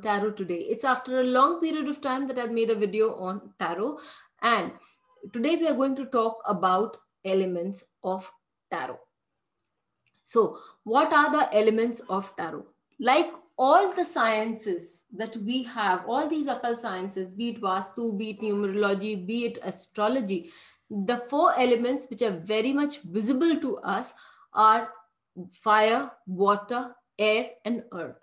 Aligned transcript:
tarot 0.00 0.32
today. 0.32 0.58
It's 0.58 0.84
after 0.84 1.20
a 1.20 1.24
long 1.24 1.60
period 1.60 1.88
of 1.88 2.00
time 2.00 2.26
that 2.28 2.38
I've 2.38 2.52
made 2.52 2.70
a 2.70 2.74
video 2.74 3.14
on 3.14 3.52
tarot. 3.58 3.98
And 4.42 4.72
today 5.32 5.56
we 5.56 5.68
are 5.68 5.74
going 5.74 5.96
to 5.96 6.06
talk 6.06 6.42
about 6.46 6.96
elements 7.24 7.84
of 8.02 8.30
tarot. 8.70 8.98
So, 10.22 10.58
what 10.84 11.12
are 11.12 11.30
the 11.30 11.54
elements 11.54 12.00
of 12.08 12.34
tarot? 12.36 12.66
Like 12.98 13.30
all 13.58 13.92
the 13.92 14.04
sciences 14.04 15.02
that 15.16 15.36
we 15.36 15.62
have, 15.62 16.04
all 16.06 16.28
these 16.28 16.46
occult 16.46 16.80
sciences, 16.80 17.32
be 17.32 17.50
it 17.50 17.60
Vastu, 17.60 18.16
be 18.18 18.30
it 18.30 18.40
numerology, 18.40 19.26
be 19.26 19.46
it 19.46 19.58
astrology, 19.62 20.50
the 20.90 21.16
four 21.16 21.58
elements 21.58 22.06
which 22.10 22.22
are 22.22 22.38
very 22.38 22.72
much 22.72 23.00
visible 23.02 23.58
to 23.60 23.76
us 23.78 24.14
are 24.52 24.92
fire, 25.60 26.10
water, 26.26 26.94
air, 27.18 27.50
and 27.64 27.82
earth. 27.92 28.16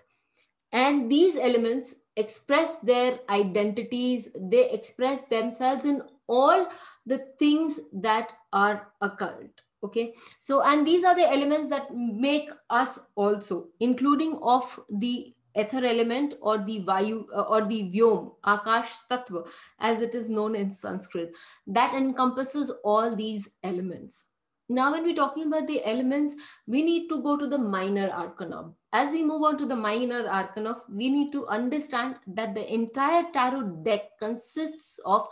And 0.73 1.09
these 1.09 1.37
elements 1.37 1.95
express 2.17 2.79
their 2.79 3.19
identities, 3.29 4.29
they 4.35 4.71
express 4.71 5.23
themselves 5.25 5.85
in 5.85 6.01
all 6.27 6.67
the 7.05 7.19
things 7.39 7.79
that 7.93 8.33
are 8.51 8.87
occult. 9.01 9.61
Okay, 9.83 10.15
so 10.39 10.61
and 10.63 10.87
these 10.87 11.03
are 11.03 11.15
the 11.15 11.29
elements 11.29 11.69
that 11.69 11.93
make 11.93 12.49
us 12.69 12.99
also, 13.15 13.67
including 13.81 14.39
of 14.41 14.79
the 14.89 15.33
ether 15.55 15.85
element 15.85 16.35
or 16.41 16.57
the 16.57 16.79
vayu 16.83 17.25
uh, 17.33 17.41
or 17.41 17.61
the 17.65 17.83
vyom 17.93 18.31
akash 18.43 18.93
tattva 19.11 19.45
as 19.79 20.01
it 20.01 20.15
is 20.15 20.29
known 20.29 20.55
in 20.55 20.71
sanskrit 20.71 21.35
that 21.67 21.93
encompasses 21.93 22.71
all 22.83 23.15
these 23.15 23.49
elements. 23.63 24.23
Now 24.69 24.93
when 24.93 25.03
we're 25.03 25.15
talking 25.15 25.47
about 25.47 25.67
the 25.67 25.85
elements 25.85 26.35
we 26.65 26.81
need 26.81 27.07
to 27.09 27.21
go 27.21 27.37
to 27.37 27.45
the 27.45 27.57
minor 27.57 28.09
arcana 28.09 28.71
as 28.93 29.11
we 29.11 29.23
move 29.23 29.43
on 29.43 29.57
to 29.57 29.65
the 29.65 29.75
minor 29.75 30.27
arcana 30.27 30.77
we 30.89 31.09
need 31.09 31.31
to 31.31 31.47
understand 31.47 32.15
that 32.27 32.55
the 32.55 32.65
entire 32.73 33.25
tarot 33.33 33.63
deck 33.89 34.11
consists 34.19 34.99
of 35.05 35.27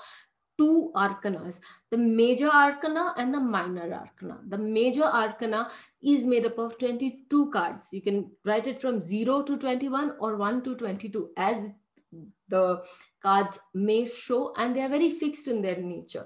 two 0.58 0.92
arcanas 1.04 1.60
the 1.92 1.98
major 1.98 2.50
arcana 2.50 3.14
and 3.18 3.34
the 3.34 3.40
minor 3.40 3.92
arcana. 3.94 4.40
The 4.48 4.58
major 4.58 5.04
arcana 5.04 5.70
is 6.02 6.26
made 6.26 6.46
up 6.46 6.58
of 6.58 6.78
22 6.78 7.52
cards. 7.52 7.90
You 7.92 8.02
can 8.02 8.32
write 8.46 8.66
it 8.66 8.80
from 8.80 9.02
0 9.02 9.42
to 9.44 9.58
21 9.58 10.14
or 10.20 10.38
1 10.38 10.64
to 10.64 10.76
22 10.76 11.32
as 11.36 11.72
the 12.48 12.82
cards 13.22 13.60
may 13.74 14.06
show 14.06 14.54
and 14.56 14.74
they 14.74 14.82
are 14.82 14.90
very 14.90 15.10
fixed 15.10 15.50
in 15.50 15.62
their 15.62 15.78
nature. 15.78 16.26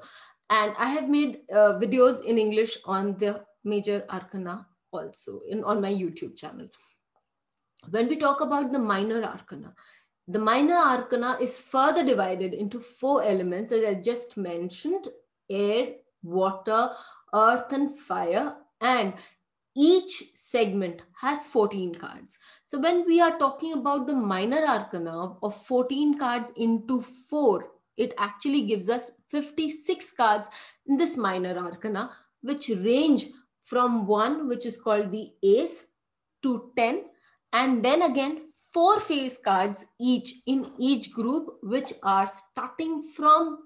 And 0.49 0.73
i 0.77 0.89
have 0.89 1.09
made 1.09 1.39
uh, 1.51 1.73
videos 1.83 2.23
in 2.23 2.37
english 2.37 2.77
on 2.85 3.17
the 3.17 3.41
major 3.63 4.05
arcana 4.11 4.67
also 4.91 5.41
in 5.49 5.63
on 5.63 5.81
my 5.81 5.91
youtube 5.91 6.37
channel 6.37 6.67
when 7.89 8.07
we 8.07 8.17
talk 8.17 8.41
about 8.41 8.71
the 8.71 8.79
minor 8.79 9.23
arcana 9.23 9.73
the 10.27 10.39
minor 10.39 10.75
arcana 10.75 11.37
is 11.41 11.59
further 11.59 12.03
divided 12.03 12.53
into 12.53 12.79
four 12.79 13.23
elements 13.23 13.71
as 13.71 13.85
i 13.85 13.93
just 13.93 14.37
mentioned 14.37 15.07
air 15.49 15.87
water 16.23 16.89
earth 17.33 17.71
and 17.71 17.97
fire 17.97 18.55
and 18.81 19.13
each 19.75 20.23
segment 20.35 21.01
has 21.19 21.47
14 21.47 21.95
cards. 21.95 22.37
So 22.65 22.79
when 22.79 23.05
we 23.05 23.19
are 23.19 23.37
talking 23.37 23.73
about 23.73 24.07
the 24.07 24.13
minor 24.13 24.65
arcana 24.65 25.35
of 25.43 25.65
14 25.65 26.17
cards 26.17 26.53
into 26.55 27.01
four, 27.01 27.67
it 27.97 28.13
actually 28.17 28.61
gives 28.61 28.89
us 28.89 29.11
56 29.31 30.11
cards 30.11 30.47
in 30.87 30.97
this 30.97 31.17
minor 31.17 31.57
arcana, 31.57 32.11
which 32.41 32.69
range 32.69 33.27
from 33.65 34.07
one, 34.07 34.47
which 34.47 34.65
is 34.65 34.79
called 34.79 35.11
the 35.11 35.31
ace, 35.43 35.87
to 36.43 36.71
10, 36.77 37.05
and 37.53 37.83
then 37.83 38.01
again 38.01 38.41
four 38.73 38.99
face 38.99 39.37
cards 39.37 39.85
each 39.99 40.33
in 40.45 40.71
each 40.77 41.13
group, 41.13 41.57
which 41.63 41.93
are 42.03 42.27
starting 42.27 43.01
from 43.15 43.59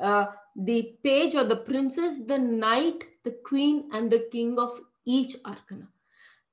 uh, 0.00 0.26
the 0.56 0.96
page 1.04 1.34
or 1.34 1.44
the 1.44 1.56
princess, 1.56 2.18
the 2.26 2.38
knight, 2.38 3.04
the 3.24 3.36
queen, 3.44 3.88
and 3.92 4.10
the 4.10 4.28
king 4.32 4.58
of 4.58 4.80
each 5.04 5.36
arcana. 5.46 5.88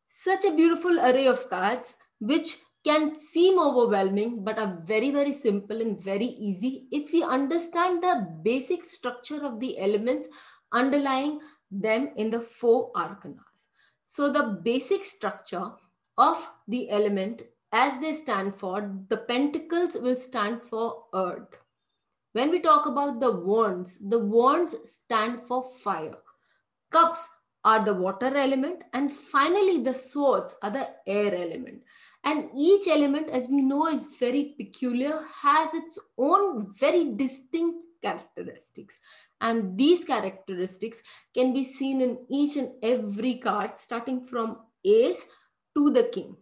Such 0.08 0.46
a 0.46 0.54
beautiful 0.54 1.00
array 1.00 1.28
of 1.28 1.50
cards, 1.50 1.98
which 2.20 2.58
can 2.84 3.16
seem 3.16 3.60
overwhelming, 3.60 4.44
but 4.44 4.58
are 4.58 4.82
very, 4.86 5.12
very 5.12 5.34
simple 5.34 5.82
and 5.82 6.02
very 6.02 6.26
easy 6.26 6.88
if 6.92 7.12
we 7.12 7.24
understand 7.24 8.02
the 8.02 8.28
basic 8.44 8.86
structure 8.86 9.46
of 9.46 9.60
the 9.60 9.80
elements 9.80 10.28
underlying 10.72 11.40
them 11.70 12.10
in 12.16 12.32
the 12.32 12.42
four 12.42 12.92
arcanas. 12.94 13.68
So 14.06 14.32
the 14.32 14.60
basic 14.64 15.06
structure 15.06 15.72
of 16.18 16.50
the 16.68 16.90
element 16.90 17.44
as 17.72 18.00
they 18.02 18.14
stand 18.14 18.56
for, 18.56 18.92
the 19.08 19.18
pentacles 19.18 19.96
will 19.96 20.18
stand 20.18 20.62
for 20.62 21.06
earth. 21.14 21.62
When 22.34 22.50
we 22.50 22.60
talk 22.60 22.86
about 22.86 23.20
the 23.20 23.32
wands, 23.32 23.98
the 24.00 24.20
wands 24.20 24.76
stand 24.90 25.48
for 25.48 25.70
fire. 25.84 26.18
Cups 26.92 27.28
are 27.64 27.86
the 27.86 27.94
water 27.94 28.36
element 28.36 28.84
and 28.94 29.12
finally 29.12 29.84
the 29.84 29.94
swords 29.94 30.56
are 30.62 30.72
the 30.72 30.90
air 31.08 31.34
element. 31.34 31.82
And 32.24 32.50
each 32.56 32.88
element, 32.88 33.30
as 33.30 33.50
we 33.50 33.62
know, 33.62 33.88
is 33.88 34.16
very 34.20 34.56
peculiar, 34.58 35.20
has 35.42 35.74
its 35.74 35.98
own 36.18 36.74
very 36.78 37.14
distinct 37.16 37.80
characteristics. 38.02 39.00
And 39.40 39.78
these 39.78 40.04
characteristics 40.04 41.02
can 41.34 41.54
be 41.54 41.64
seen 41.64 42.02
in 42.02 42.20
each 42.30 42.58
and 42.58 42.72
every 42.84 43.36
card, 43.36 43.78
starting 43.78 44.24
from 44.24 44.60
ace 44.86 45.26
to 45.76 45.92
the 45.92 46.04
king. 46.04 46.36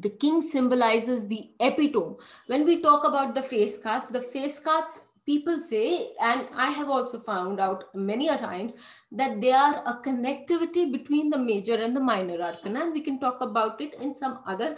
The 0.00 0.10
king 0.10 0.42
symbolizes 0.42 1.28
the 1.28 1.50
epitome. 1.60 2.16
When 2.46 2.64
we 2.64 2.82
talk 2.82 3.04
about 3.06 3.34
the 3.34 3.42
face 3.42 3.78
cards, 3.78 4.08
the 4.08 4.22
face 4.22 4.58
cards 4.58 5.00
people 5.26 5.60
say, 5.60 6.12
and 6.20 6.48
I 6.54 6.70
have 6.70 6.88
also 6.88 7.18
found 7.18 7.60
out 7.60 7.84
many 7.94 8.28
a 8.28 8.38
times 8.38 8.76
that 9.12 9.40
they 9.40 9.52
are 9.52 9.82
a 9.84 10.00
connectivity 10.04 10.90
between 10.90 11.30
the 11.30 11.38
major 11.38 11.74
and 11.74 11.94
the 11.94 12.00
minor 12.00 12.40
arcana, 12.40 12.84
and 12.84 12.92
we 12.92 13.00
can 13.00 13.18
talk 13.18 13.40
about 13.40 13.80
it 13.80 13.94
in 13.94 14.14
some 14.14 14.40
other 14.46 14.76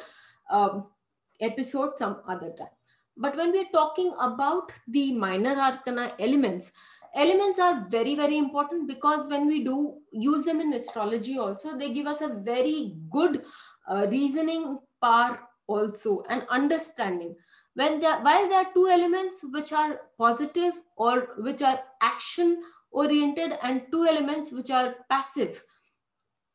um, 0.50 0.86
episode 1.40 1.96
some 1.96 2.20
other 2.26 2.50
time. 2.50 2.68
But 3.16 3.36
when 3.36 3.52
we're 3.52 3.70
talking 3.72 4.14
about 4.18 4.72
the 4.86 5.12
minor 5.12 5.54
arcana 5.58 6.14
elements, 6.18 6.72
elements 7.14 7.58
are 7.58 7.86
very, 7.88 8.14
very 8.14 8.38
important 8.38 8.88
because 8.88 9.28
when 9.28 9.46
we 9.46 9.64
do 9.64 9.98
use 10.12 10.44
them 10.44 10.60
in 10.60 10.72
astrology 10.72 11.38
also, 11.38 11.76
they 11.76 11.92
give 11.92 12.06
us 12.06 12.20
a 12.20 12.28
very 12.28 12.96
good 13.10 13.42
uh, 13.88 14.06
reasoning 14.08 14.78
power 15.00 15.40
also 15.66 16.22
and 16.28 16.44
understanding. 16.50 17.34
When 17.74 18.00
there 18.00 18.20
while 18.20 18.48
there 18.48 18.60
are 18.60 18.72
two 18.74 18.88
elements 18.88 19.44
which 19.52 19.72
are 19.72 20.00
positive 20.18 20.74
or 20.96 21.28
which 21.38 21.62
are 21.62 21.80
action 22.00 22.62
oriented 22.90 23.52
and 23.62 23.82
two 23.92 24.04
elements 24.04 24.50
which 24.50 24.70
are 24.70 24.96
passive 25.08 25.62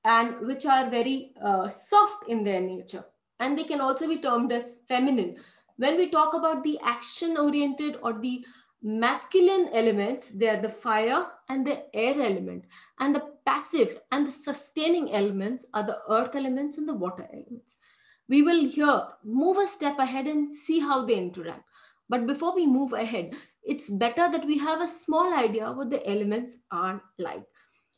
and 0.04 0.40
which 0.42 0.66
are 0.66 0.90
very 0.90 1.34
uh, 1.42 1.70
soft 1.70 2.28
in 2.28 2.44
their 2.44 2.60
nature 2.60 3.06
and 3.40 3.58
they 3.58 3.64
can 3.64 3.80
also 3.80 4.08
be 4.08 4.18
termed 4.18 4.52
as 4.52 4.74
feminine. 4.88 5.38
When 5.78 5.98
we 5.98 6.10
talk 6.10 6.34
about 6.34 6.64
the 6.64 6.78
action 6.84 7.38
oriented 7.38 7.98
or 8.04 8.20
the 8.20 8.46
masculine 8.84 9.70
elements 9.74 10.32
they 10.32 10.50
are 10.50 10.62
the 10.62 10.70
fire 10.70 11.26
and 11.50 11.66
the 11.66 11.84
air 11.96 12.22
element 12.22 12.66
and 13.00 13.16
the 13.16 13.24
passive 13.46 13.98
and 14.12 14.28
the 14.28 14.32
sustaining 14.32 15.14
elements 15.14 15.66
are 15.74 15.86
the 15.86 16.00
earth 16.10 16.36
elements 16.36 16.78
and 16.78 16.88
the 16.88 16.94
water 16.94 17.28
elements 17.32 17.78
we 18.30 18.42
will 18.42 18.66
here 18.66 19.02
move 19.24 19.58
a 19.58 19.68
step 19.68 20.00
ahead 20.00 20.28
and 20.28 20.54
see 20.54 20.80
how 20.80 21.06
they 21.06 21.16
interact. 21.16 21.64
But 22.10 22.28
before 22.28 22.56
we 22.56 22.66
move 22.66 22.94
ahead, 22.94 23.36
it's 23.64 23.90
better 23.90 24.30
that 24.32 24.46
we 24.46 24.58
have 24.58 24.82
a 24.82 24.88
small 24.88 25.34
idea 25.34 25.72
what 25.72 25.90
the 25.90 26.08
elements 26.10 26.58
are 26.72 27.02
like. 27.18 27.44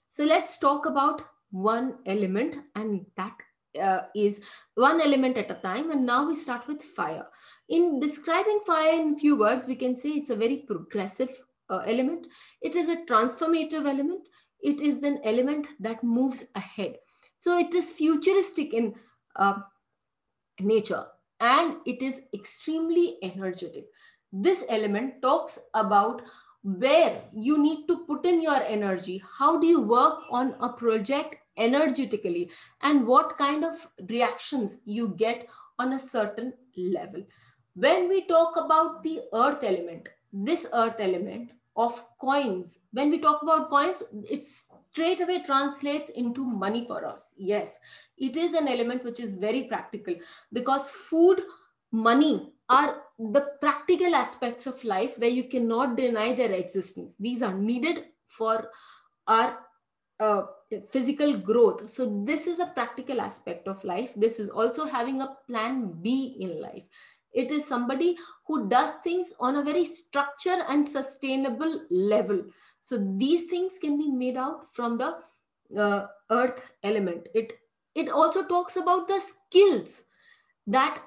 So 0.10 0.24
let's 0.24 0.58
talk 0.58 0.86
about 0.86 1.22
one 1.52 1.96
element 2.06 2.58
and 2.76 3.06
that 3.18 3.34
uh, 3.82 4.02
is 4.16 4.42
one 4.76 5.02
element 5.02 5.38
at 5.38 5.52
a 5.52 5.56
time. 5.56 5.92
And 5.92 6.06
now 6.06 6.28
we 6.28 6.36
start 6.36 6.68
with 6.68 6.82
fire. 6.82 7.26
In 7.70 8.00
describing 8.00 8.60
fire 8.66 8.94
in 8.94 9.18
few 9.18 9.38
words, 9.38 9.68
we 9.68 9.76
can 9.76 9.96
say 9.96 10.10
it's 10.10 10.30
a 10.30 10.36
very 10.36 10.58
progressive 10.68 11.40
uh, 11.70 11.78
element. 11.88 12.28
It 12.62 12.76
is 12.76 12.90
a 12.90 12.98
transformative 13.06 13.88
element. 13.88 14.28
It 14.62 14.82
is 14.82 15.02
an 15.04 15.20
element 15.24 15.68
that 15.80 16.04
moves 16.04 16.46
ahead. 16.56 16.98
So 17.40 17.58
it 17.58 17.74
is 17.76 17.92
futuristic 17.92 18.74
in 18.74 18.96
uh, 19.36 19.60
nature 20.60 21.06
and 21.40 21.78
it 21.86 22.02
is 22.02 22.22
extremely 22.34 23.18
energetic. 23.22 23.86
This 24.32 24.64
element 24.70 25.22
talks 25.22 25.60
about 25.74 26.22
where 26.64 27.22
you 27.34 27.62
need 27.62 27.86
to 27.88 28.06
put 28.06 28.26
in 28.26 28.42
your 28.42 28.64
energy. 28.64 29.22
How 29.38 29.60
do 29.60 29.68
you 29.68 29.82
work 29.82 30.24
on 30.32 30.56
a 30.60 30.70
project 30.70 31.36
energetically 31.58 32.52
and 32.82 33.06
what 33.06 33.38
kind 33.38 33.64
of 33.64 33.88
reactions 34.10 34.80
you 34.86 35.10
get 35.18 35.48
on 35.80 35.94
a 35.94 36.00
certain 36.00 36.54
level. 36.76 37.24
When 37.76 38.08
we 38.08 38.26
talk 38.28 38.56
about 38.58 39.04
the 39.04 39.22
earth 39.34 39.64
element, 39.64 40.10
this 40.32 40.66
earth 40.74 40.96
element 41.00 41.52
of 41.76 42.02
coins, 42.20 42.80
when 42.94 43.10
we 43.10 43.20
talk 43.20 43.42
about 43.42 43.70
coins, 43.70 44.04
it 44.30 44.46
straight 44.46 45.20
away 45.20 45.44
translates 45.44 46.10
into 46.10 46.46
money 46.46 46.86
for 46.88 47.06
us. 47.06 47.34
Yes, 47.38 47.80
it 48.18 48.38
is 48.38 48.54
an 48.54 48.68
element 48.70 49.04
which 49.04 49.20
is 49.20 49.34
very 49.34 49.64
practical 49.64 50.16
because 50.54 50.90
food, 50.90 51.42
money, 51.92 52.54
are 52.70 53.04
the 53.20 53.42
practical 53.62 54.16
aspects 54.16 54.66
of 54.66 54.84
life 54.84 55.20
where 55.20 55.30
you 55.30 55.44
cannot 55.44 55.98
deny 55.98 56.34
their 56.34 56.52
existence. 56.52 57.16
These 57.20 57.44
are 57.44 57.54
needed 57.54 58.06
for 58.28 58.70
our 59.28 59.60
uh, 60.20 60.44
physical 60.90 61.38
growth. 61.38 61.90
So, 61.90 62.24
this 62.26 62.48
is 62.48 62.60
a 62.60 62.68
practical 62.68 63.22
aspect 63.22 63.68
of 63.68 63.84
life. 63.84 64.14
This 64.16 64.40
is 64.40 64.50
also 64.50 64.86
having 64.86 65.22
a 65.22 65.36
plan 65.48 65.94
B 66.02 66.38
in 66.40 66.62
life. 66.62 66.84
It 67.34 67.52
is 67.52 67.66
somebody 67.68 68.18
who 68.48 68.70
does 68.70 68.96
things 69.04 69.34
on 69.40 69.58
a 69.58 69.64
very 69.64 69.84
structure 69.84 70.64
and 70.70 70.88
sustainable 70.88 71.82
level. 71.90 72.44
So, 72.82 72.98
these 73.18 73.46
things 73.46 73.78
can 73.80 73.98
be 73.98 74.10
made 74.10 74.38
out 74.38 74.74
from 74.74 74.98
the 74.98 75.18
uh, 75.78 76.08
earth 76.32 76.72
element. 76.84 77.28
It, 77.34 77.54
it 77.94 78.10
also 78.10 78.46
talks 78.46 78.78
about 78.78 79.08
the 79.08 79.20
skills 79.20 80.04
that 80.68 81.02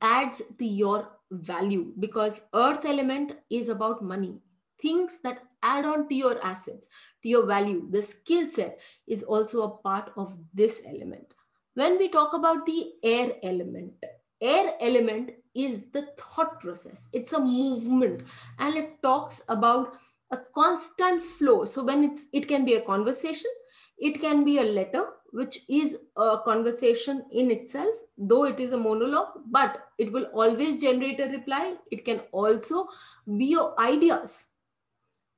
adds 0.00 0.42
to 0.58 0.64
your 0.64 1.08
value 1.30 1.92
because 1.98 2.42
earth 2.54 2.84
element 2.84 3.32
is 3.50 3.68
about 3.68 4.04
money 4.04 4.38
things 4.80 5.20
that 5.22 5.38
add 5.62 5.84
on 5.84 6.08
to 6.08 6.14
your 6.14 6.44
assets 6.44 6.88
to 7.22 7.28
your 7.28 7.46
value. 7.46 7.88
The 7.90 8.02
skill 8.02 8.48
set 8.48 8.80
is 9.06 9.22
also 9.22 9.62
a 9.62 9.76
part 9.78 10.12
of 10.16 10.36
this 10.52 10.82
element. 10.86 11.34
When 11.74 11.98
we 11.98 12.08
talk 12.08 12.34
about 12.34 12.66
the 12.66 12.92
air 13.02 13.32
element 13.42 14.04
air 14.40 14.72
element 14.80 15.30
is 15.54 15.90
the 15.92 16.08
thought 16.18 16.60
process. 16.60 17.06
It's 17.12 17.32
a 17.32 17.38
movement 17.38 18.22
and 18.58 18.76
it 18.76 19.00
talks 19.02 19.42
about 19.48 19.94
a 20.32 20.38
constant 20.54 21.22
flow. 21.22 21.64
So 21.64 21.84
when 21.84 22.04
it's 22.04 22.26
it 22.32 22.48
can 22.48 22.64
be 22.64 22.74
a 22.74 22.80
conversation 22.80 23.50
it 23.98 24.20
can 24.20 24.44
be 24.44 24.58
a 24.58 24.64
letter 24.64 25.06
which 25.30 25.60
is 25.68 25.96
a 26.16 26.38
conversation 26.44 27.24
in 27.30 27.50
itself 27.50 27.94
though 28.18 28.44
it 28.44 28.58
is 28.60 28.72
a 28.72 28.76
monologue 28.76 29.28
but 29.46 29.78
it 29.98 30.12
will 30.12 30.26
always 30.34 30.80
generate 30.82 31.20
a 31.20 31.28
reply. 31.28 31.76
It 31.90 32.04
can 32.04 32.20
also 32.32 32.88
be 33.38 33.46
your 33.46 33.78
ideas 33.80 34.46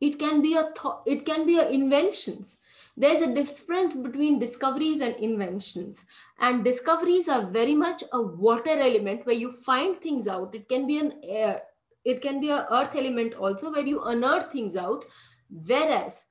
it 0.06 0.18
can 0.18 0.40
be 0.42 0.54
a 0.54 0.64
thought 0.78 1.02
it 1.06 1.24
can 1.26 1.46
be 1.46 1.56
a 1.58 1.68
inventions 1.78 2.58
there's 2.96 3.22
a 3.26 3.34
difference 3.34 3.94
between 4.06 4.38
discoveries 4.38 5.00
and 5.00 5.14
inventions 5.28 6.04
and 6.40 6.64
discoveries 6.64 7.28
are 7.28 7.46
very 7.58 7.74
much 7.74 8.04
a 8.12 8.22
water 8.46 8.76
element 8.88 9.24
where 9.26 9.40
you 9.44 9.52
find 9.52 10.00
things 10.00 10.28
out 10.28 10.54
it 10.54 10.68
can 10.68 10.86
be 10.86 10.98
an 10.98 11.12
air 11.22 11.62
it 12.04 12.20
can 12.22 12.40
be 12.40 12.50
a 12.50 12.66
earth 12.70 12.94
element 12.94 13.34
also 13.34 13.72
where 13.72 13.86
you 13.86 14.02
unearth 14.14 14.50
things 14.52 14.76
out 14.76 15.04
whereas 15.72 16.24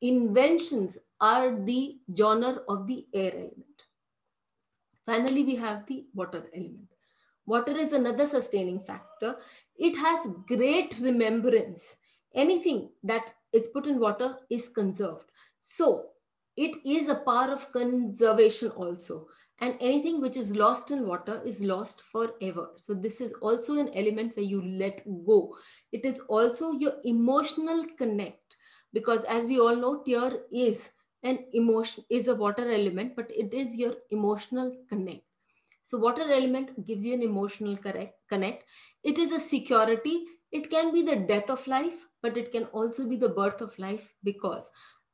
inventions 0.00 0.98
are 1.20 1.54
the 1.64 1.98
genre 2.16 2.58
of 2.68 2.86
the 2.86 3.06
air 3.14 3.32
element 3.34 3.70
Finally, 5.06 5.44
we 5.44 5.56
have 5.56 5.86
the 5.86 6.04
water 6.14 6.46
element. 6.54 6.88
Water 7.46 7.76
is 7.76 7.92
another 7.92 8.26
sustaining 8.26 8.80
factor. 8.80 9.36
It 9.76 9.96
has 9.96 10.26
great 10.46 10.96
remembrance. 11.00 11.96
Anything 12.34 12.90
that 13.02 13.32
is 13.52 13.66
put 13.68 13.86
in 13.86 13.98
water 13.98 14.36
is 14.50 14.68
conserved. 14.68 15.24
So 15.58 16.06
it 16.56 16.76
is 16.84 17.08
a 17.08 17.14
power 17.16 17.52
of 17.52 17.72
conservation 17.72 18.70
also. 18.70 19.26
And 19.58 19.76
anything 19.80 20.20
which 20.20 20.36
is 20.36 20.52
lost 20.52 20.90
in 20.90 21.06
water 21.06 21.42
is 21.44 21.60
lost 21.60 22.00
forever. 22.00 22.70
So 22.76 22.94
this 22.94 23.20
is 23.20 23.34
also 23.34 23.78
an 23.78 23.90
element 23.94 24.36
where 24.36 24.46
you 24.46 24.62
let 24.62 25.04
go. 25.26 25.54
It 25.92 26.06
is 26.06 26.20
also 26.20 26.72
your 26.72 26.94
emotional 27.04 27.84
connect 27.98 28.56
because 28.92 29.24
as 29.24 29.46
we 29.46 29.60
all 29.60 29.76
know, 29.76 30.02
tear 30.06 30.40
is 30.50 30.92
an 31.22 31.40
emotion 31.52 32.04
is 32.08 32.28
a 32.28 32.34
water 32.34 32.70
element, 32.70 33.14
but 33.14 33.30
it 33.30 33.52
is 33.52 33.76
your 33.76 33.94
emotional 34.10 34.74
connect. 34.88 35.22
So 35.82 35.98
water 35.98 36.30
element 36.30 36.86
gives 36.86 37.04
you 37.04 37.14
an 37.14 37.22
emotional 37.22 37.76
connect. 37.76 38.64
It 39.02 39.18
is 39.18 39.32
a 39.32 39.40
security. 39.40 40.24
It 40.52 40.70
can 40.70 40.92
be 40.92 41.02
the 41.02 41.16
death 41.16 41.50
of 41.50 41.66
life, 41.66 42.06
but 42.22 42.36
it 42.36 42.52
can 42.52 42.64
also 42.66 43.06
be 43.06 43.16
the 43.16 43.28
birth 43.28 43.60
of 43.60 43.78
life 43.78 44.14
because 44.24 44.70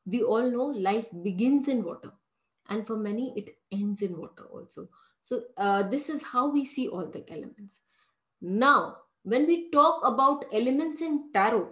we 0.07 0.23
all 0.23 0.51
know 0.51 0.67
life 0.67 1.07
begins 1.23 1.69
in 1.69 1.85
water. 1.85 2.13
And 2.69 2.87
for 2.87 2.97
many, 2.97 3.33
it 3.37 3.57
ends 3.71 4.03
in 4.03 4.17
water 4.17 4.45
also. 4.51 4.89
So 5.23 5.43
uh, 5.57 5.85
this 5.85 6.09
is 6.09 6.23
how 6.23 6.49
we 6.49 6.65
see 6.65 6.89
all 6.89 7.07
the 7.07 7.25
elements. 7.31 7.81
Now, 8.41 8.97
when 9.23 9.47
we 9.47 9.71
talk 9.71 10.01
about 10.05 10.47
elements 10.53 11.01
in 11.01 11.31
tarot, 11.33 11.69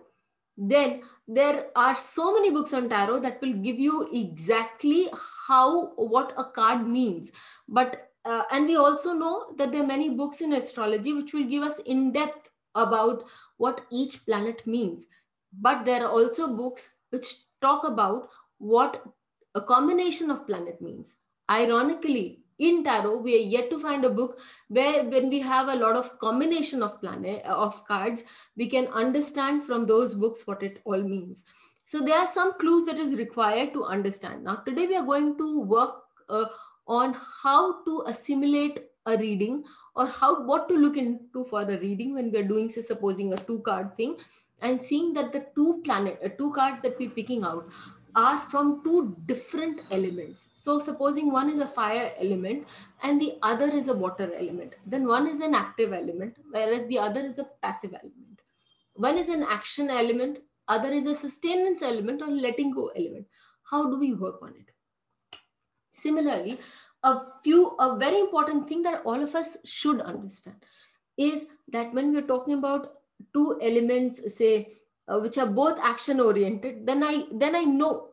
then 0.56 1.02
there 1.26 1.66
are 1.74 1.94
so 1.94 2.32
many 2.34 2.50
books 2.50 2.72
on 2.72 2.88
tarot 2.88 3.20
that 3.20 3.40
will 3.40 3.52
give 3.54 3.78
you 3.78 4.08
exactly 4.12 5.08
how 5.46 5.92
what 5.96 6.32
a 6.36 6.44
card 6.44 6.86
means 6.86 7.32
but 7.68 8.10
uh, 8.24 8.42
and 8.52 8.66
we 8.66 8.76
also 8.76 9.12
know 9.12 9.46
that 9.58 9.72
there 9.72 9.82
are 9.82 9.86
many 9.86 10.10
books 10.10 10.40
in 10.40 10.54
astrology 10.54 11.12
which 11.12 11.32
will 11.34 11.44
give 11.44 11.62
us 11.62 11.80
in 11.80 12.12
depth 12.12 12.50
about 12.74 13.24
what 13.56 13.82
each 13.90 14.24
planet 14.24 14.66
means. 14.66 15.06
But 15.60 15.84
there 15.84 16.04
are 16.04 16.10
also 16.10 16.48
books 16.48 16.96
which 17.10 17.34
talk 17.60 17.84
about 17.84 18.28
what 18.58 19.04
a 19.54 19.60
combination 19.60 20.30
of 20.30 20.46
planet 20.46 20.80
means. 20.80 21.18
Ironically 21.50 22.44
in 22.58 22.84
tarot 22.84 23.16
we 23.18 23.34
are 23.34 23.48
yet 23.48 23.68
to 23.70 23.78
find 23.78 24.04
a 24.04 24.10
book 24.10 24.38
where 24.68 25.02
when 25.04 25.28
we 25.28 25.40
have 25.40 25.68
a 25.68 25.74
lot 25.74 25.96
of 25.96 26.18
combination 26.18 26.82
of 26.82 27.00
planet 27.00 27.44
of 27.44 27.84
cards 27.86 28.22
we 28.56 28.68
can 28.68 28.86
understand 28.88 29.64
from 29.64 29.86
those 29.86 30.14
books 30.14 30.46
what 30.46 30.62
it 30.62 30.80
all 30.84 31.02
means. 31.02 31.44
So 31.84 32.00
there 32.00 32.18
are 32.18 32.26
some 32.26 32.54
clues 32.58 32.86
that 32.86 32.98
is 32.98 33.16
required 33.16 33.72
to 33.74 33.84
understand. 33.84 34.44
Now 34.44 34.56
today 34.56 34.86
we 34.86 34.96
are 34.96 35.04
going 35.04 35.36
to 35.38 35.60
work 35.62 36.02
uh, 36.28 36.46
on 36.86 37.16
how 37.42 37.84
to 37.84 38.04
assimilate 38.06 38.80
a 39.06 39.16
reading 39.16 39.64
or 39.94 40.06
how 40.06 40.44
what 40.44 40.68
to 40.68 40.76
look 40.76 40.96
into 40.96 41.44
for 41.44 41.62
a 41.62 41.78
reading 41.78 42.14
when 42.14 42.30
we 42.30 42.38
are 42.38 42.48
doing 42.52 42.68
say 42.68 42.82
supposing 42.82 43.32
a 43.32 43.36
two 43.36 43.58
card 43.60 43.96
thing 43.96 44.16
and 44.62 44.80
seeing 44.80 45.12
that 45.12 45.32
the 45.32 45.44
two 45.54 45.82
planet 45.84 46.18
uh, 46.24 46.28
two 46.38 46.52
cards 46.52 46.78
that 46.82 46.98
we're 46.98 47.10
picking 47.10 47.44
out 47.44 47.66
are 48.16 48.40
from 48.42 48.82
two 48.84 49.16
different 49.26 49.80
elements. 49.90 50.48
So 50.54 50.78
supposing 50.78 51.32
one 51.32 51.50
is 51.50 51.58
a 51.58 51.66
fire 51.66 52.12
element 52.20 52.66
and 53.02 53.20
the 53.20 53.38
other 53.42 53.70
is 53.70 53.88
a 53.88 53.94
water 53.94 54.32
element, 54.34 54.74
then 54.86 55.06
one 55.06 55.26
is 55.26 55.40
an 55.40 55.54
active 55.54 55.92
element, 55.92 56.36
whereas 56.50 56.86
the 56.86 56.98
other 56.98 57.20
is 57.20 57.38
a 57.38 57.48
passive 57.62 57.92
element. 57.92 58.40
One 58.94 59.18
is 59.18 59.28
an 59.28 59.42
action 59.42 59.90
element, 59.90 60.38
other 60.68 60.90
is 60.90 61.06
a 61.06 61.14
sustenance 61.14 61.82
element 61.82 62.22
or 62.22 62.28
letting 62.28 62.72
go 62.72 62.88
element. 62.88 63.26
How 63.68 63.90
do 63.90 63.98
we 63.98 64.14
work 64.14 64.40
on 64.42 64.50
it? 64.50 65.38
Similarly, 65.90 66.58
a 67.04 67.26
few, 67.42 67.76
a 67.78 67.96
very 67.96 68.18
important 68.18 68.68
thing 68.68 68.82
that 68.82 69.02
all 69.04 69.22
of 69.22 69.34
us 69.34 69.56
should 69.64 70.00
understand 70.00 70.56
is 71.16 71.46
that 71.68 71.92
when 71.94 72.12
we're 72.12 72.22
talking 72.22 72.54
about 72.54 72.94
two 73.32 73.58
elements, 73.62 74.34
say 74.36 74.74
uh, 75.06 75.18
which 75.18 75.38
are 75.38 75.46
both 75.46 75.78
action 75.80 76.18
oriented 76.18 76.86
then 76.86 77.02
i 77.02 77.24
then 77.32 77.54
i 77.54 77.62
know 77.62 78.08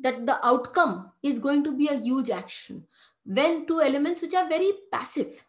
that 0.00 0.26
the 0.26 0.46
outcome 0.46 1.10
is 1.22 1.38
going 1.38 1.64
to 1.64 1.76
be 1.76 1.88
a 1.88 1.98
huge 1.98 2.30
action. 2.30 2.84
When 3.24 3.66
two 3.66 3.80
elements 3.80 4.22
which 4.22 4.34
are 4.34 4.48
very 4.48 4.72
passive 4.92 5.44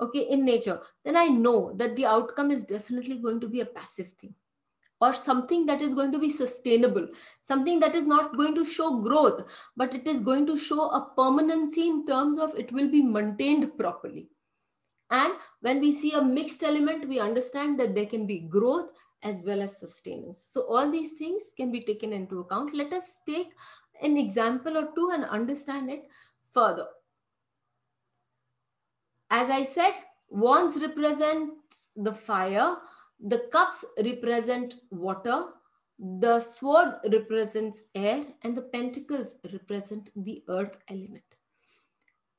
okay 0.00 0.22
in 0.34 0.44
nature 0.44 0.80
then 1.04 1.16
i 1.16 1.26
know 1.26 1.72
that 1.76 1.94
the 1.96 2.04
outcome 2.04 2.50
is 2.50 2.64
definitely 2.64 3.18
going 3.18 3.40
to 3.40 3.48
be 3.48 3.60
a 3.60 3.66
passive 3.66 4.08
thing 4.20 4.34
or 5.02 5.12
something 5.12 5.66
that 5.66 5.82
is 5.86 5.94
going 6.00 6.12
to 6.16 6.22
be 6.24 6.30
sustainable 6.38 7.06
something 7.52 7.80
that 7.84 7.94
is 8.00 8.06
not 8.14 8.36
going 8.40 8.54
to 8.60 8.64
show 8.74 8.88
growth 9.08 9.44
but 9.76 9.94
it 10.00 10.06
is 10.14 10.20
going 10.30 10.46
to 10.46 10.56
show 10.56 10.88
a 10.98 11.06
permanency 11.20 11.88
in 11.88 12.04
terms 12.06 12.38
of 12.46 12.58
it 12.64 12.72
will 12.72 12.90
be 12.96 13.02
maintained 13.02 13.70
properly 13.78 14.28
and 15.10 15.32
when 15.60 15.80
we 15.86 15.92
see 15.92 16.12
a 16.12 16.26
mixed 16.36 16.62
element 16.72 17.08
we 17.08 17.24
understand 17.28 17.80
that 17.80 17.94
there 17.94 18.12
can 18.16 18.26
be 18.26 18.40
growth 18.58 18.90
as 19.22 19.44
well 19.44 19.62
as 19.62 19.78
sustenance. 19.78 20.42
So 20.42 20.62
all 20.62 20.90
these 20.90 21.14
things 21.14 21.52
can 21.56 21.70
be 21.70 21.82
taken 21.82 22.12
into 22.12 22.40
account. 22.40 22.74
Let 22.74 22.92
us 22.92 23.18
take 23.28 23.52
an 24.02 24.16
example 24.16 24.76
or 24.76 24.88
two 24.94 25.10
and 25.12 25.24
understand 25.24 25.90
it 25.90 26.08
further. 26.50 26.86
As 29.30 29.48
I 29.48 29.62
said, 29.62 29.94
wands 30.28 30.80
represents 30.80 31.92
the 31.96 32.12
fire, 32.12 32.76
the 33.22 33.48
cups 33.52 33.84
represent 34.04 34.74
water, 34.90 35.44
the 35.98 36.40
sword 36.40 36.94
represents 37.12 37.82
air, 37.94 38.24
and 38.42 38.56
the 38.56 38.62
pentacles 38.62 39.36
represent 39.52 40.10
the 40.16 40.42
earth 40.48 40.76
element. 40.88 41.22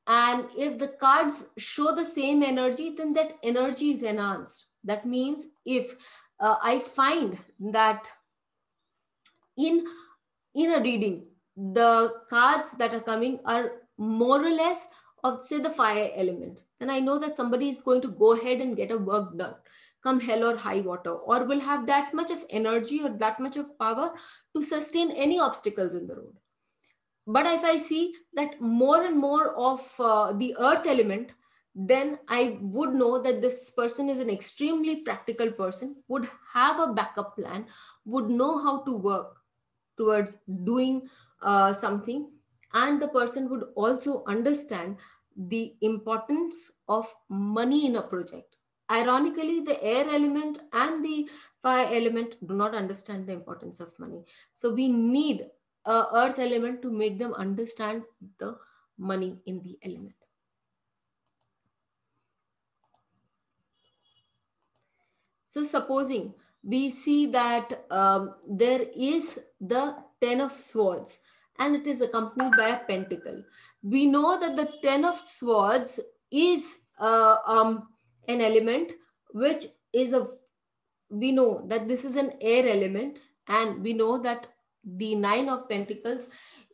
And 0.06 0.46
if 0.56 0.78
the 0.78 0.88
cards 0.88 1.46
show 1.56 1.94
the 1.94 2.04
same 2.04 2.42
energy, 2.42 2.94
then 2.94 3.14
that 3.14 3.38
energy 3.42 3.92
is 3.92 4.02
enhanced. 4.02 4.66
That 4.84 5.06
means 5.06 5.46
if 5.64 5.96
uh, 6.40 6.56
I 6.62 6.78
find 6.78 7.38
that 7.72 8.10
in 9.56 9.86
in 10.54 10.72
a 10.74 10.80
reading, 10.80 11.26
the 11.56 12.12
cards 12.28 12.72
that 12.72 12.92
are 12.92 13.00
coming 13.00 13.40
are 13.46 13.72
more 13.96 14.44
or 14.44 14.50
less 14.50 14.86
of 15.24 15.40
say 15.40 15.58
the 15.58 15.70
fire 15.70 16.10
element. 16.14 16.62
Then 16.78 16.90
I 16.90 17.00
know 17.00 17.18
that 17.18 17.36
somebody 17.36 17.68
is 17.70 17.80
going 17.80 18.02
to 18.02 18.08
go 18.08 18.32
ahead 18.34 18.60
and 18.60 18.76
get 18.76 18.92
a 18.92 18.98
work 18.98 19.36
done, 19.36 19.54
come 20.02 20.20
hell 20.20 20.46
or 20.46 20.56
high 20.56 20.80
water, 20.80 21.12
or 21.12 21.44
will 21.44 21.60
have 21.60 21.86
that 21.86 22.12
much 22.14 22.30
of 22.30 22.44
energy 22.50 23.02
or 23.02 23.08
that 23.08 23.40
much 23.40 23.56
of 23.56 23.76
power 23.78 24.12
to 24.54 24.62
sustain 24.62 25.10
any 25.10 25.40
obstacles 25.40 25.94
in 25.94 26.06
the 26.06 26.14
road. 26.14 26.34
But 27.26 27.46
if 27.46 27.64
I 27.64 27.78
see 27.78 28.14
that 28.34 28.60
more 28.60 29.02
and 29.02 29.18
more 29.18 29.56
of 29.56 29.80
uh, 29.98 30.34
the 30.34 30.54
earth 30.60 30.86
element, 30.86 31.32
then 31.74 32.18
I 32.28 32.58
would 32.60 32.94
know 32.94 33.20
that 33.22 33.40
this 33.40 33.70
person 33.70 34.10
is 34.10 34.18
an 34.18 34.28
extremely 34.28 34.96
practical 34.96 35.50
person, 35.50 35.96
would 36.08 36.28
have 36.52 36.78
a 36.78 36.92
backup 36.92 37.36
plan, 37.36 37.64
would 38.04 38.28
know 38.28 38.62
how 38.62 38.82
to 38.82 38.92
work 38.92 39.38
towards 39.96 40.36
doing 40.64 41.08
uh, 41.42 41.72
something, 41.72 42.30
and 42.74 43.00
the 43.00 43.08
person 43.08 43.48
would 43.48 43.64
also 43.74 44.24
understand 44.26 44.96
the 45.36 45.74
importance 45.80 46.72
of 46.88 47.12
money 47.28 47.86
in 47.86 47.96
a 47.96 48.02
project. 48.02 48.56
Ironically, 48.90 49.60
the 49.60 49.82
air 49.82 50.04
element 50.04 50.58
and 50.72 51.04
the 51.04 51.28
fire 51.62 51.88
element 51.90 52.36
do 52.46 52.54
not 52.54 52.74
understand 52.74 53.26
the 53.26 53.32
importance 53.32 53.80
of 53.80 53.98
money. 53.98 54.22
So 54.52 54.74
we 54.74 54.88
need 54.88 55.46
a 55.86 56.04
earth 56.12 56.38
element 56.38 56.82
to 56.82 56.90
make 56.90 57.18
them 57.18 57.32
understand 57.34 58.02
the 58.38 58.58
money 58.98 59.40
in 59.46 59.62
the 59.62 59.78
element. 59.82 60.14
So 65.46 65.62
supposing 65.62 66.34
we 66.64 66.90
see 66.90 67.26
that 67.26 67.84
um, 67.90 68.34
there 68.48 68.86
is 68.96 69.38
the 69.60 69.96
10 70.20 70.40
of 70.40 70.52
swords 70.52 71.22
and 71.58 71.76
it 71.76 71.86
is 71.86 72.00
accompanied 72.00 72.52
by 72.56 72.68
a 72.70 72.84
pentacle. 72.84 73.42
We 73.82 74.06
know 74.06 74.38
that 74.38 74.56
the 74.56 74.68
10 74.82 75.04
of 75.04 75.18
swords 75.18 76.00
is 76.30 76.78
uh, 76.98 77.36
um, 77.46 77.88
an 78.28 78.40
element 78.40 78.92
which 79.32 79.64
is 79.92 80.12
a, 80.12 80.28
we 81.10 81.32
know 81.32 81.64
that 81.68 81.88
this 81.88 82.04
is 82.04 82.16
an 82.16 82.32
air 82.40 82.66
element 82.68 83.20
and 83.48 83.82
we 83.82 83.92
know 83.92 84.18
that 84.22 84.46
the 84.84 85.14
nine 85.14 85.48
of 85.48 85.68
pentacles 85.68 86.28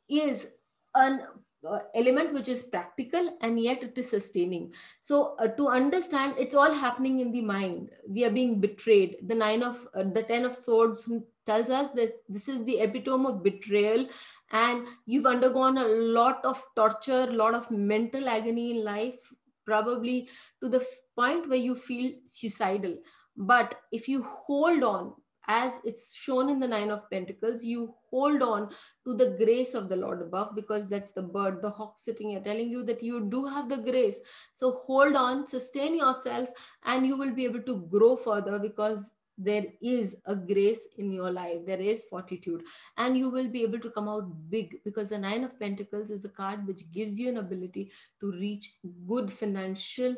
is 0.09 0.49
an 0.95 1.23
uh, 1.69 1.81
element 1.95 2.33
which 2.33 2.49
is 2.49 2.65
practical 2.65 3.37
and 3.43 3.61
yet 3.61 3.83
it 3.83 3.97
is 3.99 4.09
sustaining. 4.09 4.73
So 5.01 5.37
uh, 5.39 5.49
to 5.49 5.69
understand 5.69 6.35
it's 6.39 6.55
all 6.55 6.73
happening 6.73 7.21
in 7.21 7.33
the 7.33 7.43
mind. 7.43 7.91
We 8.09 8.25
are 8.25 8.31
being 8.31 8.61
betrayed. 8.61 9.19
The 9.27 9.35
nine 9.35 9.63
of 9.63 9.87
uh, 9.95 10.05
the 10.05 10.23
ten 10.23 10.45
of 10.45 10.57
swords 10.57 11.09
tells 11.47 11.71
us 11.71 11.91
that 11.91 12.15
this 12.29 12.49
is 12.49 12.65
the 12.65 12.81
epitome 12.81 13.27
of 13.27 13.43
betrayal 13.43 14.07
and 14.53 14.87
you've 15.07 15.27
undergone 15.27 15.79
a 15.79 15.85
lot 15.85 16.45
of 16.45 16.63
torture 16.77 17.27
a 17.29 17.33
lot 17.33 17.55
of 17.55 17.71
mental 17.71 18.29
agony 18.29 18.73
in 18.73 18.85
life 18.85 19.33
probably 19.71 20.29
to 20.63 20.69
the 20.69 20.85
point 21.17 21.49
where 21.49 21.59
you 21.59 21.75
feel 21.75 22.13
suicidal. 22.25 22.97
But 23.37 23.77
if 23.93 24.09
you 24.09 24.23
hold 24.23 24.83
on 24.83 25.15
as 25.49 25.75
it's 25.85 26.15
shown 26.15 26.51
in 26.51 26.61
the 26.61 26.69
nine 26.69 26.91
of 26.91 27.09
pentacles 27.11 27.65
you 27.65 27.93
hold 28.11 28.43
on 28.43 28.69
to 29.05 29.15
the 29.15 29.37
grace 29.39 29.73
of 29.75 29.89
the 29.89 29.97
lord 29.97 30.21
above 30.23 30.55
because 30.55 30.89
that's 30.89 31.13
the 31.13 31.23
bird 31.23 31.61
the 31.63 31.71
hawk 31.71 31.99
sitting 31.99 32.29
here 32.31 32.41
telling 32.41 32.69
you 32.69 32.85
that 32.85 33.03
you 33.03 33.25
do 33.31 33.47
have 33.47 33.69
the 33.69 33.79
grace. 33.79 34.21
So 34.53 34.83
hold 34.87 35.17
on 35.17 35.47
sustain 35.47 35.97
yourself 35.97 36.49
and 36.85 37.07
you 37.07 37.17
will 37.17 37.35
be 37.35 37.45
able 37.45 37.63
to 37.63 37.77
grow 37.91 38.17
further 38.17 38.59
because 38.59 39.13
there 39.43 39.67
is 39.81 40.17
a 40.27 40.35
grace 40.37 40.87
in 40.99 41.11
your 41.11 41.31
life 41.31 41.59
there 41.67 41.81
is 41.81 42.05
fortitude 42.05 42.63
and 42.99 43.17
you 43.17 43.29
will 43.31 43.49
be 43.49 43.63
able 43.63 43.79
to 43.79 43.91
come 43.91 44.09
out 44.09 44.29
big 44.51 44.77
because 44.85 45.11
the 45.11 45.19
nine 45.19 45.45
of 45.45 45.59
pentacles 45.59 46.11
is 46.11 46.23
the 46.23 46.29
card 46.41 46.67
which 46.67 46.91
gives 46.93 47.19
you 47.19 47.29
an 47.29 47.39
ability 47.39 47.91
to 48.21 48.33
reach 48.33 48.75
good 49.07 49.33
financial 49.33 50.15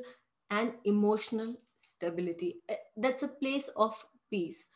and 0.50 0.72
emotional 0.84 1.54
stability 1.76 2.56
eh, 2.68 2.76
that's 2.96 3.22
a 3.22 3.28
place 3.28 3.68
of 3.76 4.04
peace 4.30 4.66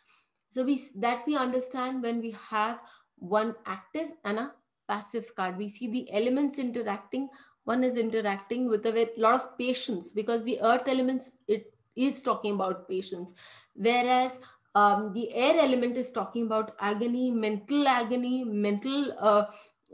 so 0.51 0.65
we 0.65 0.83
that 0.97 1.27
we 1.27 1.37
understand 1.37 2.03
when 2.03 2.21
we 2.21 2.37
have 2.51 2.79
one 3.19 3.55
active 3.67 4.11
and 4.25 4.39
a 4.39 4.53
passive 4.89 5.35
card. 5.35 5.57
We 5.57 5.69
see 5.69 5.89
the 5.89 6.13
elements 6.13 6.59
interacting. 6.59 7.29
One 7.65 7.83
is 7.83 7.97
interacting 7.97 8.69
with 8.69 8.87
a 8.87 9.11
lot 9.17 9.35
of 9.35 9.59
patience 9.59 10.13
because 10.13 10.45
the 10.45 10.61
earth 10.61 10.87
elements 10.87 11.37
it 11.49 11.75
is 11.97 12.23
talking 12.23 12.55
about 12.55 12.89
patience, 12.89 13.33
whereas 13.75 14.39
um, 14.75 15.13
the 15.15 15.33
air 15.35 15.59
element 15.59 15.97
is 15.97 16.11
talking 16.11 16.45
about 16.47 16.77
agony, 16.81 17.31
mental 17.31 17.89
agony, 17.89 18.45
mental 18.45 19.13
uh, 19.19 19.47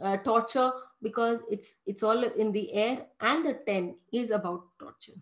uh, 0.02 0.16
torture 0.18 0.72
because 1.02 1.42
it's 1.50 1.80
it's 1.86 2.02
all 2.02 2.24
in 2.24 2.52
the 2.52 2.72
air, 2.72 3.06
and 3.20 3.44
the 3.46 3.54
ten 3.66 3.96
is 4.12 4.30
about 4.30 4.64
torture. 4.78 5.12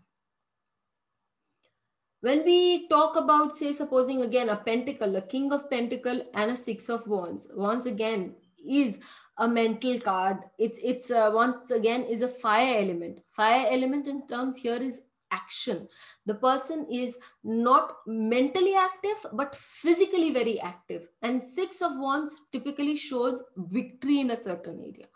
When 2.23 2.45
we 2.45 2.87
talk 2.89 3.17
about 3.17 3.57
say 3.57 3.73
supposing 3.73 4.23
again 4.23 4.51
a 4.51 4.57
pentacle 4.57 5.17
a 5.17 5.23
king 5.23 5.53
of 5.53 5.71
pentacle 5.71 6.23
and 6.35 6.51
a 6.51 6.57
six 6.57 6.89
of 6.91 7.07
wands 7.07 7.49
once 7.55 7.87
again 7.87 8.35
is 8.67 8.99
a 9.39 9.49
mental 9.49 9.99
card. 9.99 10.39
It's 10.59 10.79
it's 10.83 11.11
uh, 11.11 11.31
once 11.33 11.71
again 11.71 12.03
is 12.05 12.23
a 12.23 12.29
fire 12.29 12.83
element. 12.83 13.21
Fire 13.31 13.67
element 13.71 14.07
in 14.07 14.27
terms 14.27 14.57
here 14.59 14.77
is 14.77 15.01
action. 15.31 15.89
The 16.27 16.35
person 16.35 16.87
is 16.91 17.19
not 17.45 17.97
mentally 18.07 18.75
active 18.75 19.27
but 19.33 19.57
physically 19.57 20.33
very 20.33 20.61
active. 20.61 21.09
And 21.23 21.43
six 21.43 21.83
of 21.83 21.93
wands 21.95 22.35
typically 22.53 22.97
shows 22.97 23.43
victory 23.57 24.21
in 24.21 24.31
a 24.31 24.37
certain 24.37 24.81
area. 24.81 25.07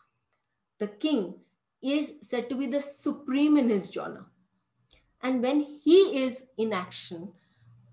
The 0.79 0.89
king 0.89 1.35
is 1.83 2.15
said 2.23 2.49
to 2.49 2.57
be 2.57 2.67
the 2.67 2.81
supreme 2.81 3.57
in 3.57 3.69
his 3.69 3.91
genre 3.91 4.27
and 5.25 5.43
when 5.43 5.61
he 5.61 6.23
is 6.23 6.45
in 6.59 6.75
action, 6.75 7.33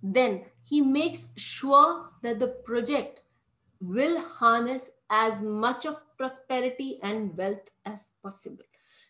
then 0.03 0.43
he 0.63 0.81
makes 0.81 1.29
sure 1.37 2.09
that 2.21 2.39
the 2.39 2.49
project 2.65 3.21
will 3.79 4.19
harness 4.19 4.91
as 5.09 5.41
much 5.41 5.85
of 5.85 5.95
prosperity 6.17 6.99
and 7.01 7.35
wealth 7.37 7.69
as 7.85 8.11
possible. 8.21 8.65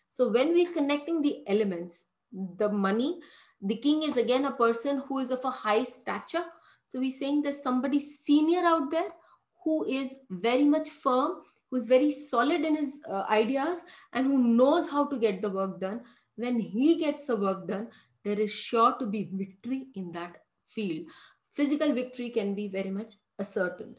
So 0.08 0.30
when 0.30 0.52
we're 0.52 0.72
connecting 0.72 1.20
the 1.20 1.42
elements, 1.48 2.06
the 2.32 2.68
money, 2.68 3.20
the 3.60 3.76
king 3.76 4.02
is 4.02 4.16
again 4.16 4.44
a 4.44 4.52
person 4.52 5.02
who 5.06 5.18
is 5.18 5.30
of 5.30 5.44
a 5.44 5.50
high 5.50 5.84
stature. 5.84 6.44
So 6.86 6.98
we're 6.98 7.10
saying 7.10 7.42
there's 7.42 7.62
somebody 7.62 8.00
senior 8.00 8.60
out 8.60 8.90
there 8.90 9.08
who 9.64 9.84
is 9.84 10.16
very 10.30 10.64
much 10.64 10.90
firm, 10.90 11.42
who's 11.70 11.86
very 11.86 12.10
solid 12.10 12.62
in 12.62 12.76
his 12.76 13.00
uh, 13.08 13.24
ideas 13.30 13.80
and 14.12 14.26
who 14.26 14.38
knows 14.38 14.90
how 14.90 15.06
to 15.06 15.18
get 15.18 15.40
the 15.40 15.50
work 15.50 15.80
done. 15.80 16.02
When 16.36 16.58
he 16.58 16.98
gets 16.98 17.26
the 17.26 17.36
work 17.36 17.68
done, 17.68 17.88
there 18.24 18.38
is 18.38 18.52
sure 18.52 18.94
to 18.98 19.06
be 19.06 19.30
victory 19.32 19.86
in 19.94 20.12
that 20.12 20.42
field. 20.66 21.06
Physical 21.52 21.92
victory 21.92 22.30
can 22.30 22.54
be 22.54 22.68
very 22.68 22.90
much 22.90 23.14
ascertained. 23.38 23.96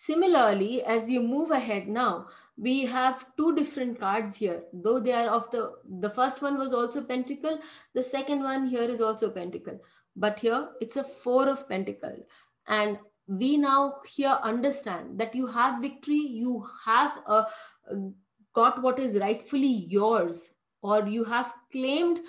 Similarly, 0.00 0.84
as 0.84 1.10
you 1.10 1.20
move 1.20 1.50
ahead 1.50 1.88
now, 1.88 2.26
we 2.56 2.86
have 2.86 3.26
two 3.36 3.56
different 3.56 3.98
cards 3.98 4.36
here, 4.36 4.62
though 4.72 5.00
they 5.00 5.12
are 5.12 5.28
of 5.28 5.50
the, 5.50 5.72
the 6.00 6.08
first 6.08 6.40
one 6.40 6.56
was 6.56 6.72
also 6.72 7.02
pentacle, 7.02 7.58
the 7.94 8.02
second 8.02 8.44
one 8.44 8.68
here 8.68 8.82
is 8.82 9.00
also 9.00 9.28
pentacle. 9.28 9.80
But 10.14 10.38
here 10.38 10.68
it's 10.80 10.96
a 10.96 11.02
four 11.02 11.48
of 11.48 11.68
pentacle. 11.68 12.16
And 12.68 12.98
we 13.26 13.56
now 13.56 13.96
here 14.08 14.38
understand 14.40 15.18
that 15.18 15.34
you 15.34 15.48
have 15.48 15.82
victory, 15.82 16.14
you 16.14 16.64
have 16.84 17.18
a, 17.26 17.46
got 18.54 18.80
what 18.80 19.00
is 19.00 19.18
rightfully 19.18 19.84
yours, 19.88 20.52
or 20.80 21.08
you 21.08 21.24
have 21.24 21.52
claimed 21.72 22.20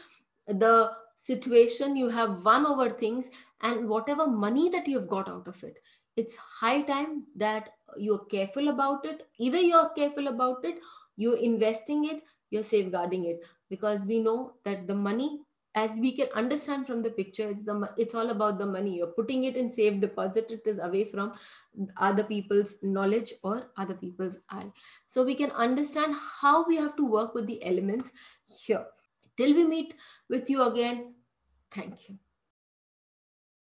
the 0.48 0.92
situation 1.18 1.96
you 1.96 2.10
have 2.10 2.44
won 2.44 2.66
over 2.66 2.90
things 2.90 3.30
and 3.62 3.88
whatever 3.88 4.26
money 4.26 4.70
that 4.70 4.88
you've 4.88 5.08
got 5.08 5.30
out 5.30 5.48
of 5.48 5.64
it 5.64 5.80
it's 6.20 6.36
high 6.62 6.82
time 6.94 7.14
that 7.36 7.70
you're 7.98 8.26
careful 8.32 8.70
about 8.70 9.06
it. 9.06 9.28
Either 9.38 9.60
you're 9.60 9.90
careful 10.00 10.28
about 10.28 10.66
it 10.72 10.82
you're 11.20 11.38
investing 11.38 12.06
it 12.06 12.24
you're 12.50 12.64
safeguarding 12.64 13.26
it. 13.26 13.46
Because 13.70 14.06
we 14.06 14.20
know 14.20 14.54
that 14.66 14.88
the 14.88 14.96
money 14.96 15.42
as 15.76 15.98
we 16.04 16.12
can 16.12 16.28
understand 16.34 16.88
from 16.88 17.04
the 17.04 17.12
picture 17.12 17.48
it's 17.48 17.64
the 17.64 17.90
it's 17.96 18.16
all 18.16 18.32
about 18.32 18.58
the 18.58 18.66
money. 18.66 18.96
You're 18.98 19.16
putting 19.18 19.44
it 19.44 19.56
in 19.56 19.70
safe 19.70 20.00
deposit 20.02 20.52
it 20.52 20.66
is 20.66 20.80
away 20.80 21.04
from 21.04 21.34
other 21.98 22.24
people's 22.24 22.78
knowledge 22.82 23.34
or 23.44 23.70
other 23.78 23.94
people's 23.94 24.40
eye. 24.50 24.72
So 25.08 25.24
we 25.24 25.36
can 25.36 25.52
understand 25.52 26.16
how 26.42 26.66
we 26.66 26.78
have 26.78 26.96
to 26.96 27.06
work 27.06 27.36
with 27.36 27.46
the 27.46 27.64
elements 27.64 28.12
here. 28.48 28.86
Till 29.38 29.54
we 29.54 29.64
meet 29.64 29.94
with 30.30 30.50
you 30.50 30.64
again, 30.64 31.14
thank 31.72 32.10
you. 32.10 32.18